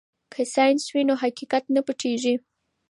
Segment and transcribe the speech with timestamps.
[0.33, 2.35] که ساینس وي نو حقیقت نه پټیږي.